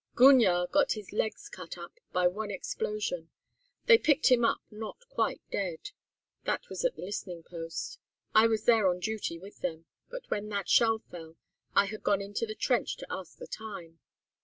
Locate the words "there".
8.63-8.87